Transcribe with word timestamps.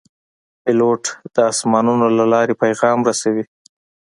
پیلوټ 0.63 1.03
د 1.33 1.35
آسمانونو 1.51 2.05
له 2.17 2.25
لارې 2.33 2.59
پیغام 2.63 2.99
رسوي. 3.09 3.43